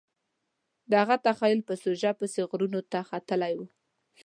[0.89, 3.59] د هغه تخیل په سوژو پسې غرونو ته ختلی و